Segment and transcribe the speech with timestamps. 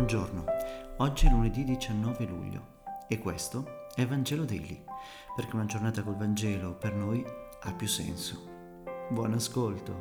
[0.00, 0.44] Buongiorno,
[0.96, 4.82] oggi è lunedì 19 luglio e questo è Vangelo Daily,
[5.36, 7.22] perché una giornata col Vangelo per noi
[7.60, 8.48] ha più senso.
[9.10, 9.92] Buon ascolto.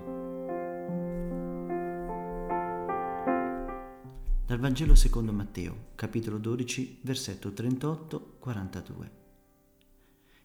[4.45, 9.09] Dal Vangelo secondo Matteo, capitolo 12, versetto 38-42.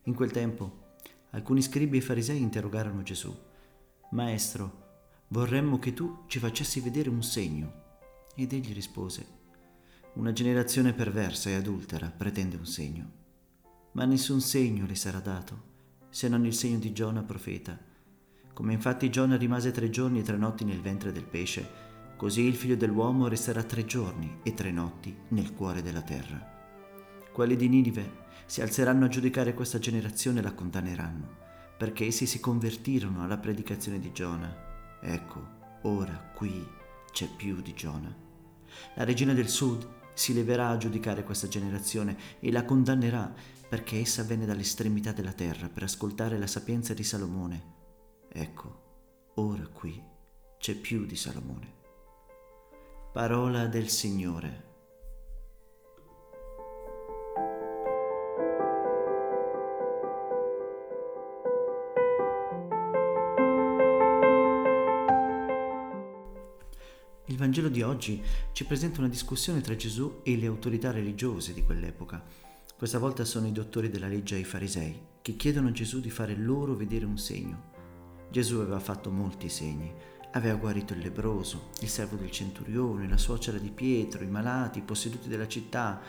[0.03, 0.97] In quel tempo
[1.31, 3.33] alcuni scribi e farisei interrogarono Gesù.
[4.11, 4.83] Maestro,
[5.29, 7.83] vorremmo che tu ci facessi vedere un segno.
[8.35, 9.43] Ed egli rispose,
[10.15, 13.11] Una generazione perversa e adultera pretende un segno,
[13.93, 15.73] ma nessun segno le sarà dato,
[16.09, 17.77] se non il segno di Giona profeta.
[18.53, 21.69] Come infatti Giona rimase tre giorni e tre notti nel ventre del pesce,
[22.17, 26.79] così il figlio dell'uomo resterà tre giorni e tre notti nel cuore della terra.
[27.33, 31.29] Quelli di Ninive si alzeranno a giudicare questa generazione e la condanneranno,
[31.77, 34.99] perché essi si convertirono alla predicazione di Giona.
[35.01, 35.45] Ecco,
[35.83, 36.65] ora qui
[37.11, 38.15] c'è più di Giona.
[38.95, 43.33] La regina del sud si leverà a giudicare questa generazione e la condannerà
[43.69, 47.73] perché essa venne dall'estremità della terra per ascoltare la sapienza di Salomone.
[48.29, 50.03] Ecco, ora qui
[50.59, 51.73] c'è più di Salomone.
[53.13, 54.64] Parola del Signore.
[67.29, 68.23] Il Vangelo di oggi
[68.53, 72.23] ci presenta una discussione tra Gesù e le autorità religiose di quell'epoca.
[72.77, 76.11] Questa volta sono i dottori della legge e i farisei che chiedono a Gesù di
[76.11, 77.73] fare loro vedere un segno.
[78.31, 79.91] Gesù aveva fatto molti segni,
[80.33, 84.83] aveva guarito il lebroso, il servo del centurione, la suocera di Pietro, i malati, i
[84.83, 86.03] posseduti della città,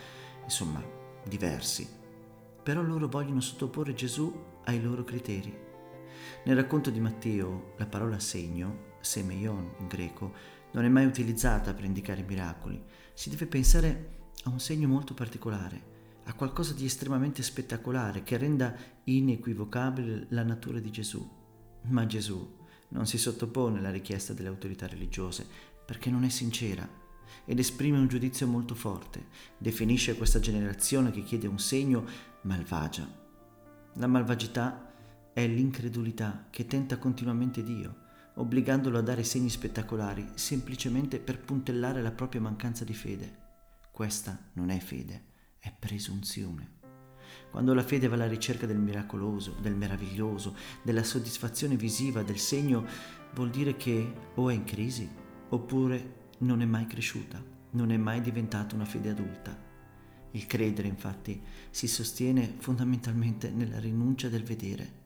[0.43, 0.83] insomma,
[1.25, 1.88] diversi.
[2.61, 5.63] Però loro vogliono sottoporre Gesù ai loro criteri.
[6.43, 10.33] Nel racconto di Matteo la parola segno, semeion in greco,
[10.75, 12.81] non è mai utilizzata per indicare miracoli.
[13.13, 14.09] Si deve pensare
[14.43, 15.93] a un segno molto particolare,
[16.25, 21.25] a qualcosa di estremamente spettacolare che renda inequivocabile la natura di Gesù.
[21.83, 22.58] Ma Gesù
[22.89, 25.47] non si sottopone alla richiesta delle autorità religiose
[25.85, 26.87] perché non è sincera
[27.45, 29.27] ed esprime un giudizio molto forte.
[29.58, 32.05] Definisce questa generazione che chiede un segno
[32.41, 33.08] malvagia.
[33.93, 34.91] La malvagità
[35.31, 38.03] è l'incredulità che tenta continuamente Dio
[38.35, 43.43] obbligandolo a dare segni spettacolari semplicemente per puntellare la propria mancanza di fede.
[43.91, 45.23] Questa non è fede,
[45.59, 46.73] è presunzione.
[47.49, 52.85] Quando la fede va alla ricerca del miracoloso, del meraviglioso, della soddisfazione visiva, del segno,
[53.33, 55.09] vuol dire che o è in crisi
[55.49, 57.41] oppure non è mai cresciuta,
[57.71, 59.57] non è mai diventata una fede adulta.
[60.31, 65.03] Il credere, infatti, si sostiene fondamentalmente nella rinuncia del vedere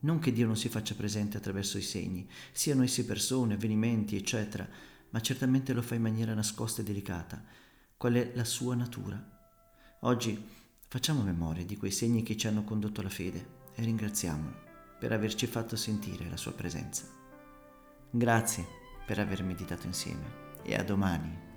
[0.00, 4.68] non che Dio non si faccia presente attraverso i segni, siano essi persone, avvenimenti, eccetera,
[5.10, 7.42] ma certamente lo fa in maniera nascosta e delicata.
[7.96, 9.36] Qual è la sua natura?
[10.02, 10.46] Oggi
[10.86, 14.66] facciamo memoria di quei segni che ci hanno condotto alla fede e ringraziamolo
[14.98, 17.04] per averci fatto sentire la sua presenza.
[18.10, 18.66] Grazie
[19.06, 21.47] per aver meditato insieme e a domani.